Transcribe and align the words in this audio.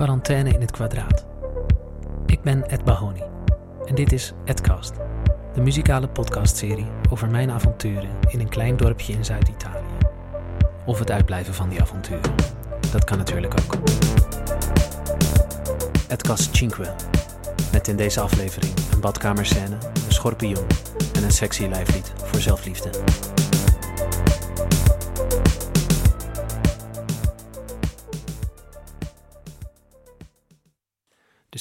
Quarantaine 0.00 0.50
in 0.50 0.60
het 0.60 0.70
kwadraat. 0.70 1.26
Ik 2.26 2.42
ben 2.42 2.68
Ed 2.68 2.84
Bahoni 2.84 3.22
en 3.86 3.94
dit 3.94 4.12
is 4.12 4.32
Edcast, 4.44 4.92
de 5.54 5.60
muzikale 5.60 6.08
podcastserie 6.08 6.86
over 7.10 7.28
mijn 7.30 7.50
avonturen 7.50 8.10
in 8.28 8.40
een 8.40 8.48
klein 8.48 8.76
dorpje 8.76 9.12
in 9.12 9.24
Zuid-Italië. 9.24 9.96
Of 10.84 10.98
het 10.98 11.10
uitblijven 11.10 11.54
van 11.54 11.68
die 11.68 11.80
avonturen. 11.80 12.34
Dat 12.92 13.04
kan 13.04 13.18
natuurlijk 13.18 13.54
ook. 13.60 13.74
Edcast 16.08 16.56
Cinque, 16.56 16.94
met 17.72 17.88
in 17.88 17.96
deze 17.96 18.20
aflevering 18.20 18.72
een 18.92 19.00
badkamerscène, 19.00 19.76
een 20.06 20.12
schorpioen 20.12 20.66
en 21.14 21.24
een 21.24 21.30
sexy 21.30 21.66
lijflied 21.66 22.12
voor 22.16 22.40
zelfliefde. 22.40 22.90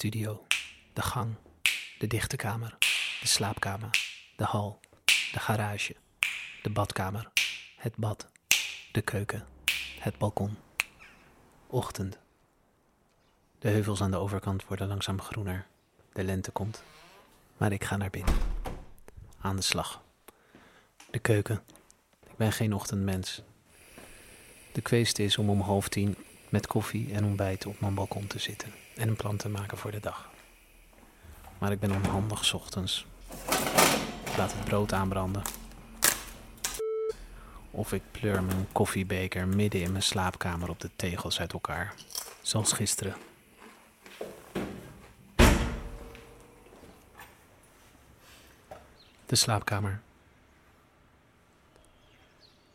Studio, 0.00 0.46
de 0.92 1.02
gang, 1.02 1.34
de 1.98 2.06
dichte 2.06 2.36
kamer, 2.36 2.76
de 3.20 3.26
slaapkamer, 3.26 3.90
de 4.36 4.44
hal, 4.44 4.80
de 5.04 5.38
garage, 5.38 5.96
de 6.62 6.70
badkamer, 6.70 7.30
het 7.76 7.96
bad, 7.96 8.28
de 8.92 9.02
keuken, 9.02 9.46
het 9.98 10.18
balkon. 10.18 10.56
Ochtend. 11.66 12.18
De 13.58 13.68
heuvels 13.68 14.00
aan 14.00 14.10
de 14.10 14.16
overkant 14.16 14.66
worden 14.66 14.88
langzaam 14.88 15.20
groener. 15.20 15.66
De 16.12 16.24
lente 16.24 16.50
komt. 16.50 16.82
Maar 17.56 17.72
ik 17.72 17.84
ga 17.84 17.96
naar 17.96 18.10
binnen. 18.10 18.34
Aan 19.40 19.56
de 19.56 19.62
slag. 19.62 20.02
De 21.10 21.18
keuken. 21.18 21.62
Ik 22.26 22.36
ben 22.36 22.52
geen 22.52 22.74
ochtendmens. 22.74 23.42
De 24.72 24.80
kweeste 24.80 25.22
is 25.22 25.38
om 25.38 25.50
om 25.50 25.60
half 25.60 25.88
tien 25.88 26.16
met 26.48 26.66
koffie 26.66 27.12
en 27.12 27.24
ontbijt 27.24 27.66
op 27.66 27.80
mijn 27.80 27.94
balkon 27.94 28.26
te 28.26 28.38
zitten 28.38 28.72
en 29.00 29.08
een 29.08 29.16
plan 29.16 29.36
te 29.36 29.48
maken 29.48 29.78
voor 29.78 29.90
de 29.90 30.00
dag. 30.00 30.30
Maar 31.58 31.72
ik 31.72 31.80
ben 31.80 31.92
onhandig 31.92 32.54
ochtends. 32.54 33.06
Ik 34.24 34.36
laat 34.36 34.52
het 34.52 34.64
brood 34.64 34.92
aanbranden. 34.92 35.42
Of 37.70 37.92
ik 37.92 38.02
pleur 38.10 38.42
mijn 38.42 38.66
koffiebeker 38.72 39.48
midden 39.48 39.80
in 39.80 39.90
mijn 39.90 40.02
slaapkamer 40.02 40.68
op 40.68 40.80
de 40.80 40.90
tegels 40.96 41.40
uit 41.40 41.52
elkaar. 41.52 41.94
Zoals 42.42 42.72
gisteren. 42.72 43.14
De 49.26 49.36
slaapkamer. 49.36 50.00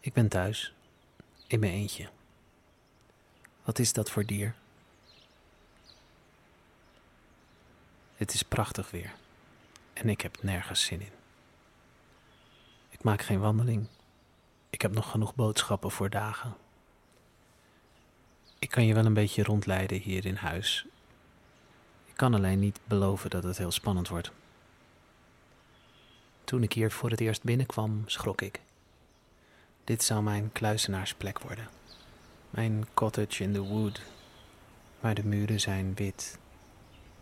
Ik 0.00 0.12
ben 0.12 0.28
thuis. 0.28 0.74
In 1.46 1.60
mijn 1.60 1.72
eentje. 1.72 2.08
Wat 3.64 3.78
is 3.78 3.92
dat 3.92 4.10
voor 4.10 4.26
dier? 4.26 4.54
Het 8.22 8.34
is 8.34 8.42
prachtig 8.42 8.90
weer. 8.90 9.12
En 9.92 10.08
ik 10.08 10.20
heb 10.20 10.42
nergens 10.42 10.84
zin 10.84 11.00
in. 11.00 11.12
Ik 12.88 13.02
maak 13.02 13.22
geen 13.22 13.40
wandeling. 13.40 13.86
Ik 14.70 14.82
heb 14.82 14.92
nog 14.92 15.10
genoeg 15.10 15.34
boodschappen 15.34 15.90
voor 15.90 16.10
dagen. 16.10 16.56
Ik 18.58 18.70
kan 18.70 18.86
je 18.86 18.94
wel 18.94 19.06
een 19.06 19.14
beetje 19.14 19.42
rondleiden 19.42 19.98
hier 19.98 20.26
in 20.26 20.34
huis. 20.34 20.86
Ik 22.04 22.16
kan 22.16 22.34
alleen 22.34 22.58
niet 22.58 22.80
beloven 22.84 23.30
dat 23.30 23.42
het 23.42 23.58
heel 23.58 23.70
spannend 23.70 24.08
wordt. 24.08 24.30
Toen 26.44 26.62
ik 26.62 26.72
hier 26.72 26.90
voor 26.90 27.10
het 27.10 27.20
eerst 27.20 27.42
binnenkwam, 27.42 28.02
schrok 28.06 28.40
ik. 28.40 28.60
Dit 29.84 30.02
zou 30.02 30.22
mijn 30.22 30.52
kluizenaarsplek 30.52 31.38
worden. 31.38 31.68
Mijn 32.50 32.86
cottage 32.94 33.42
in 33.42 33.52
the 33.52 33.62
wood. 33.62 34.02
Maar 35.00 35.14
de 35.14 35.24
muren 35.24 35.60
zijn 35.60 35.94
wit. 35.94 36.40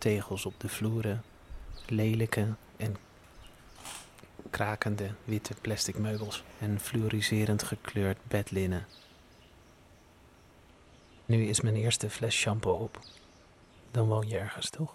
Tegels 0.00 0.46
op 0.46 0.54
de 0.60 0.68
vloeren. 0.68 1.22
Lelijke 1.86 2.54
en 2.76 2.96
krakende 4.50 5.10
witte 5.24 5.54
plastic 5.60 5.98
meubels. 5.98 6.44
En 6.58 6.80
fluoriserend 6.80 7.62
gekleurd 7.62 8.18
bedlinnen. 8.28 8.86
Nu 11.26 11.44
is 11.46 11.60
mijn 11.60 11.76
eerste 11.76 12.10
fles 12.10 12.34
shampoo 12.34 12.74
op. 12.74 13.00
Dan 13.90 14.06
woon 14.06 14.28
je 14.28 14.38
ergens, 14.38 14.70
toch? 14.70 14.94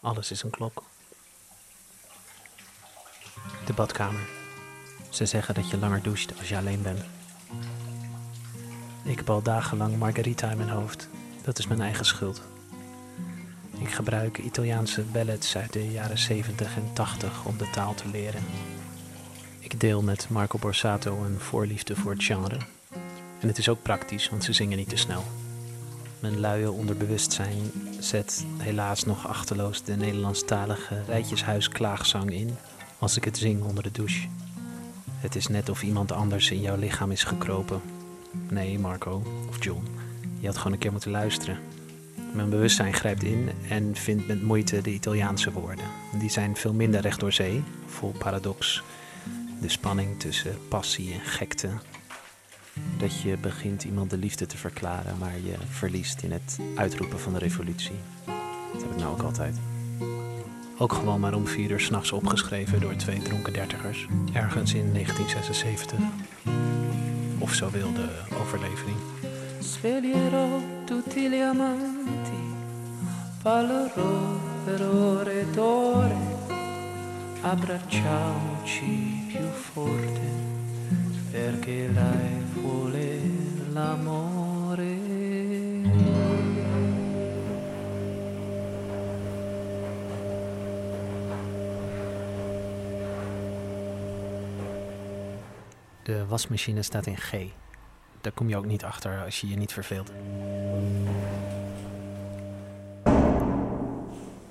Alles 0.00 0.30
is 0.30 0.42
een 0.42 0.50
klok. 0.50 0.82
De 3.66 3.72
badkamer. 3.72 4.28
Ze 5.10 5.26
zeggen 5.26 5.54
dat 5.54 5.70
je 5.70 5.78
langer 5.78 6.02
doucht 6.02 6.38
als 6.38 6.48
je 6.48 6.56
alleen 6.56 6.82
bent. 6.82 7.04
Ik 9.04 9.16
heb 9.16 9.30
al 9.30 9.42
dagenlang 9.42 9.96
margarita 9.96 10.50
in 10.50 10.56
mijn 10.56 10.68
hoofd. 10.68 11.08
Dat 11.42 11.58
is 11.58 11.66
mijn 11.66 11.80
eigen 11.80 12.04
schuld. 12.04 12.42
Ik 13.78 13.90
gebruik 13.90 14.38
Italiaanse 14.38 15.02
ballads 15.02 15.56
uit 15.56 15.72
de 15.72 15.90
jaren 15.90 16.18
70 16.18 16.76
en 16.76 16.90
80 16.92 17.44
om 17.44 17.56
de 17.58 17.70
taal 17.70 17.94
te 17.94 18.08
leren. 18.08 18.42
Ik 19.58 19.80
deel 19.80 20.02
met 20.02 20.26
Marco 20.30 20.58
Borsato 20.58 21.24
een 21.24 21.40
voorliefde 21.40 21.96
voor 21.96 22.12
het 22.12 22.24
genre. 22.24 22.58
En 23.40 23.48
het 23.48 23.58
is 23.58 23.68
ook 23.68 23.82
praktisch, 23.82 24.28
want 24.28 24.44
ze 24.44 24.52
zingen 24.52 24.78
niet 24.78 24.88
te 24.88 24.96
snel. 24.96 25.24
Mijn 26.20 26.40
luie 26.40 26.70
onderbewustzijn 26.70 27.70
zet 27.98 28.44
helaas 28.56 29.04
nog 29.04 29.28
achterloos 29.28 29.82
de 29.82 29.96
Nederlandstalige 29.96 31.02
rijtjeshuis-klaagzang 31.06 32.32
in 32.32 32.56
als 32.98 33.16
ik 33.16 33.24
het 33.24 33.38
zing 33.38 33.62
onder 33.62 33.82
de 33.82 33.90
douche. 33.90 34.28
Het 35.18 35.34
is 35.34 35.46
net 35.46 35.68
of 35.68 35.82
iemand 35.82 36.12
anders 36.12 36.50
in 36.50 36.60
jouw 36.60 36.76
lichaam 36.76 37.10
is 37.10 37.24
gekropen. 37.24 37.80
Nee, 38.48 38.78
Marco 38.78 39.22
of 39.48 39.64
John, 39.64 39.86
je 40.40 40.46
had 40.46 40.56
gewoon 40.56 40.72
een 40.72 40.78
keer 40.78 40.92
moeten 40.92 41.10
luisteren. 41.10 41.73
Mijn 42.34 42.50
bewustzijn 42.50 42.94
grijpt 42.94 43.22
in 43.22 43.50
en 43.68 43.96
vindt 43.96 44.26
met 44.26 44.42
moeite 44.42 44.80
de 44.80 44.90
Italiaanse 44.90 45.52
woorden. 45.52 45.84
Die 46.18 46.30
zijn 46.30 46.56
veel 46.56 46.72
minder 46.72 47.00
recht 47.00 47.20
door 47.20 47.32
zee, 47.32 47.62
vol 47.86 48.14
paradox. 48.18 48.82
De 49.60 49.68
spanning 49.68 50.20
tussen 50.20 50.58
passie 50.68 51.12
en 51.12 51.20
gekte. 51.20 51.68
Dat 52.98 53.20
je 53.20 53.36
begint 53.36 53.84
iemand 53.84 54.10
de 54.10 54.16
liefde 54.16 54.46
te 54.46 54.56
verklaren, 54.56 55.18
maar 55.18 55.34
je 55.44 55.54
verliest 55.68 56.22
in 56.22 56.32
het 56.32 56.58
uitroepen 56.74 57.20
van 57.20 57.32
de 57.32 57.38
revolutie. 57.38 57.98
Dat 58.72 58.82
heb 58.82 58.90
ik 58.90 58.96
nou 58.96 59.12
ook 59.12 59.22
altijd. 59.22 59.56
Ook 60.78 60.92
gewoon 60.92 61.20
maar 61.20 61.34
om 61.34 61.46
vier 61.46 61.70
uur 61.70 61.80
s'nachts 61.80 62.12
opgeschreven 62.12 62.80
door 62.80 62.96
twee 62.96 63.22
dronken 63.22 63.52
dertigers. 63.52 64.06
Ergens 64.32 64.74
in 64.74 64.92
1976. 64.92 65.98
Of 67.38 67.54
zo 67.54 67.70
wil 67.70 67.92
de 67.92 68.08
overlevering. 68.40 68.96
Sveglierò 69.64 70.60
tutti 70.84 71.26
gli 71.26 71.40
amanti, 71.40 72.54
parlerò 73.42 74.38
per 74.62 74.82
ore 74.82 75.40
ed 75.40 75.56
ore, 75.56 76.16
abbracciamoci 77.40 79.24
più 79.28 79.46
forte, 79.48 80.20
perché 81.30 81.88
lei 81.88 82.42
vuole 82.52 83.20
l'amore. 83.72 84.96
De 96.02 96.22
wasmachine 96.28 96.82
staat 96.82 97.06
in 97.06 97.14
G. 97.14 97.63
Daar 98.24 98.32
kom 98.32 98.48
je 98.48 98.56
ook 98.56 98.66
niet 98.66 98.84
achter 98.84 99.24
als 99.24 99.40
je 99.40 99.48
je 99.48 99.56
niet 99.56 99.72
verveelt. 99.72 100.10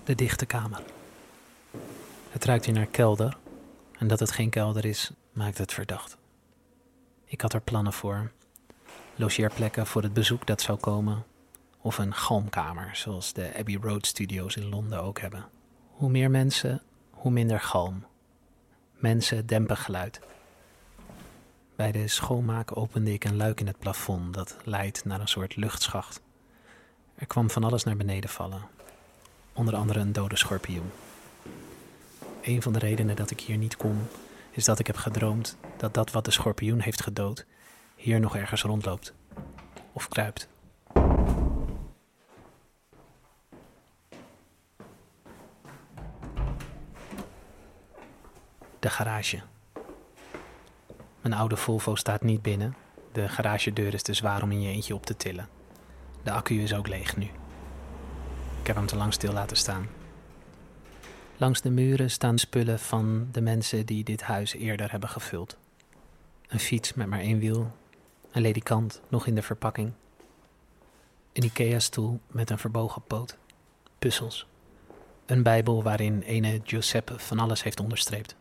De 0.04 0.16
dichte 0.16 0.46
kamer. 0.46 0.82
Het 2.30 2.46
ruikt 2.46 2.66
hier 2.66 2.74
naar 2.74 2.86
kelder. 2.86 3.38
En 3.98 4.08
dat 4.08 4.20
het 4.20 4.32
geen 4.32 4.50
kelder 4.50 4.86
is, 4.86 5.12
maakt 5.32 5.58
het 5.58 5.74
verdacht. 5.74 6.18
Ik 7.26 7.42
had 7.42 7.54
er 7.54 7.62
plannen 7.62 7.94
voor. 7.94 8.32
Logeerplekken 9.16 9.88
voor 9.88 10.02
het 10.04 10.14
bezoek 10.14 10.46
dat 10.48 10.62
zou 10.62 10.78
komen. 10.80 11.24
Of 11.82 11.98
een 11.98 12.14
galmkamer, 12.14 12.96
zoals 12.96 13.34
de 13.34 13.56
Abbey 13.58 13.78
Road 13.82 14.06
Studios 14.06 14.56
in 14.56 14.70
Londen 14.70 15.04
ook 15.04 15.20
hebben. 15.20 15.46
Hoe 15.90 16.10
meer 16.10 16.32
mensen, 16.32 16.82
hoe 17.12 17.32
minder 17.32 17.60
galm. 17.60 18.06
Mensen 18.98 19.46
dempen 19.46 19.78
geluid. 19.78 20.20
Bij 21.76 21.92
de 21.92 22.08
schoonmaak 22.08 22.78
opende 22.78 23.14
ik 23.14 23.24
een 23.24 23.36
luik 23.36 23.60
in 23.60 23.68
het 23.68 23.80
plafond 23.80 24.34
dat 24.34 24.58
leidt 24.64 25.06
naar 25.06 25.20
een 25.20 25.28
soort 25.28 25.56
luchtschacht. 25.56 26.22
Er 27.16 27.26
kwam 27.26 27.50
van 27.50 27.64
alles 27.64 27.84
naar 27.84 27.98
beneden 27.98 28.30
vallen, 28.30 28.62
onder 29.54 29.76
andere 29.76 30.00
een 30.00 30.14
dode 30.14 30.38
schorpioen. 30.38 30.92
Een 32.42 32.62
van 32.62 32.74
de 32.74 32.80
redenen 32.80 33.16
dat 33.16 33.32
ik 33.32 33.40
hier 33.40 33.58
niet 33.58 33.78
kom, 33.78 34.08
is 34.52 34.66
dat 34.66 34.80
ik 34.80 34.88
heb 34.88 34.96
gedroomd 34.96 35.58
dat 35.78 35.94
dat 35.94 36.12
wat 36.12 36.26
de 36.26 36.32
schorpioen 36.32 36.80
heeft 36.80 37.02
gedood 37.02 37.46
hier 37.96 38.20
nog 38.20 38.36
ergens 38.36 38.62
rondloopt 38.62 39.14
of 39.94 40.08
kruipt. 40.08 40.48
De 48.80 48.90
garage. 48.90 49.42
Mijn 51.24 51.36
oude 51.36 51.56
Volvo 51.56 51.96
staat 51.96 52.22
niet 52.22 52.42
binnen. 52.42 52.76
De 53.12 53.30
garagedeur 53.30 53.94
is 53.94 54.02
te 54.02 54.14
zwaar 54.14 54.44
om 54.44 54.52
in 54.52 54.62
je 54.62 54.70
eentje 54.70 54.96
op 54.96 55.06
te 55.06 55.18
tillen. 55.18 55.50
De 56.24 56.32
accu 56.32 56.62
is 56.62 56.74
ook 56.74 56.88
leeg 56.88 57.18
nu. 57.18 57.26
Ik 58.60 58.68
heb 58.68 58.76
hem 58.76 58.86
te 58.86 58.96
lang 58.96 59.14
stil 59.14 59.34
laten 59.34 59.58
staan. 59.58 59.88
Langs 61.38 61.62
de 61.62 61.70
muren 61.70 62.12
staan 62.12 62.38
spullen 62.38 62.80
van 62.80 63.28
de 63.32 63.42
mensen 63.42 63.86
die 63.86 64.04
dit 64.04 64.22
huis 64.22 64.54
eerder 64.54 64.92
hebben 64.92 65.10
gevuld. 65.10 65.58
Een 66.48 66.60
fiets 66.60 66.94
met 66.94 67.08
maar 67.08 67.20
één 67.20 67.40
wiel, 67.40 67.72
een 68.32 68.42
ledikant 68.42 69.02
nog 69.08 69.28
in 69.28 69.36
de 69.36 69.42
verpakking, 69.42 69.92
een 71.34 71.44
IKEA-stoel 71.44 72.20
met 72.28 72.50
een 72.50 72.58
verbogen 72.58 73.02
poot, 73.08 73.38
puzzels, 74.00 74.48
een 75.26 75.44
bijbel 75.44 75.84
waarin 75.84 76.22
ene 76.22 76.62
Giuseppe 76.64 77.20
van 77.20 77.40
alles 77.40 77.64
heeft 77.64 77.80
onderstreept. 77.80 78.36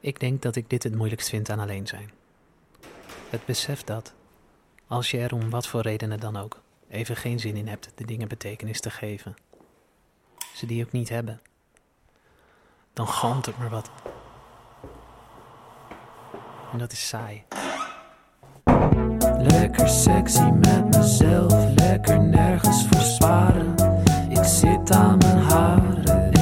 Ik 0.00 0.20
denk 0.20 0.42
dat 0.42 0.56
ik 0.56 0.70
dit 0.70 0.82
het 0.82 0.94
moeilijkst 0.94 1.28
vind 1.28 1.50
aan 1.50 1.58
alleen 1.58 1.86
zijn. 1.86 2.10
Het 3.30 3.44
besef 3.44 3.84
dat, 3.84 4.14
als 4.86 5.10
je 5.10 5.18
er 5.18 5.34
om 5.34 5.50
wat 5.50 5.66
voor 5.66 5.80
redenen 5.80 6.20
dan 6.20 6.36
ook 6.36 6.60
even 6.88 7.16
geen 7.16 7.40
zin 7.40 7.56
in 7.56 7.68
hebt 7.68 7.90
de 7.94 8.04
dingen 8.04 8.28
betekenis 8.28 8.80
te 8.80 8.90
geven, 8.90 9.36
ze 10.54 10.66
die 10.66 10.84
ook 10.84 10.92
niet 10.92 11.08
hebben, 11.08 11.40
dan 12.92 13.08
galmt 13.08 13.46
het 13.46 13.58
maar 13.58 13.70
wat. 13.70 13.90
En 16.72 16.78
dat 16.78 16.92
is 16.92 17.08
saai. 17.08 17.44
Lekker 19.38 19.88
sexy 19.88 20.50
met 20.50 20.96
mezelf, 20.96 21.74
lekker 21.74 22.20
nergens 22.20 22.86
voor 22.86 23.00
sparen. 23.00 23.74
Ik 24.28 24.44
zit 24.44 24.90
aan 24.90 25.18
mijn 25.18 25.38
haren 25.38 26.39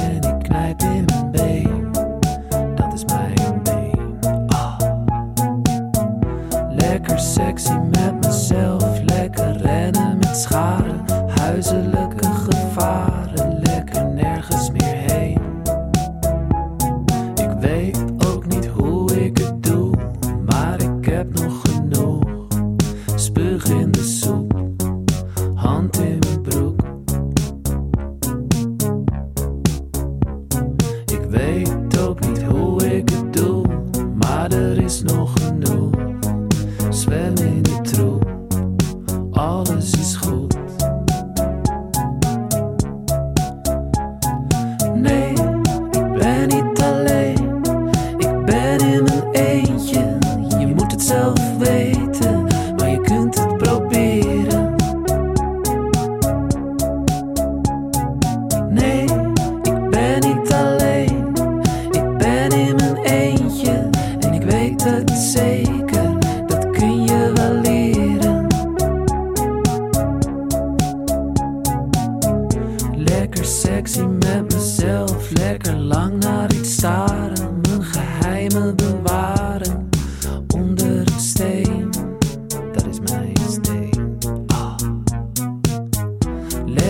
Ik 17.61 18.18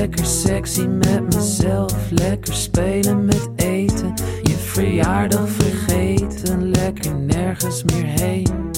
Lekker 0.09 0.25
sexy 0.25 0.85
met 0.85 1.35
mezelf, 1.35 2.09
lekker 2.11 2.53
spelen 2.53 3.25
met 3.25 3.49
eten, 3.55 4.13
je 4.41 4.55
verjaardag 4.55 5.49
vergeten, 5.49 6.69
lekker 6.69 7.15
nergens 7.15 7.83
meer 7.83 8.05
heen. 8.05 8.71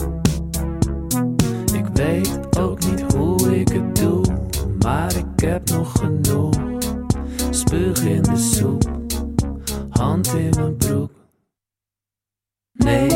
Ik 1.74 1.86
weet 1.94 2.57
ook 2.57 2.80
niet 2.86 3.13
hoe 3.13 3.60
ik 3.60 3.68
het 3.68 3.95
doe, 3.95 4.24
maar 4.80 5.16
ik 5.16 5.39
heb 5.39 5.69
nog 5.69 5.92
genoeg. 5.92 6.56
Spuug 7.50 8.04
in 8.04 8.22
de 8.22 8.38
soep, 8.38 8.92
hand 9.89 10.33
in 10.33 10.50
mijn 10.50 10.78
broek. 10.78 11.12
Nee, 12.72 13.10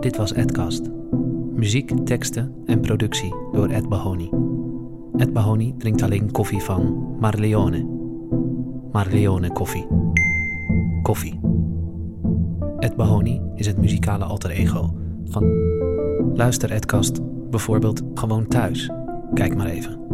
Dit 0.00 0.16
was 0.16 0.34
Edcast. 0.34 0.90
Muziek, 1.54 1.92
teksten 2.04 2.54
en 2.66 2.80
productie 2.80 3.34
door 3.52 3.68
Ed 3.68 3.88
Bahoni. 3.88 4.30
Ed 5.16 5.32
Bahoni 5.32 5.74
drinkt 5.78 6.02
alleen 6.02 6.30
koffie 6.30 6.62
van 6.62 7.14
Marleone. 7.20 7.86
Marleone 8.92 9.52
koffie. 9.52 9.86
Koffie. 11.02 11.40
Ed 12.78 12.96
Bahoni 12.96 13.40
is 13.54 13.66
het 13.66 13.78
muzikale 13.78 14.24
alter 14.24 14.50
ego 14.50 14.94
van... 15.24 15.44
Luister 16.34 16.72
Edcast 16.72 17.20
bijvoorbeeld 17.50 18.02
gewoon 18.14 18.46
thuis. 18.46 18.90
Kijk 19.34 19.56
maar 19.56 19.66
even. 19.66 20.05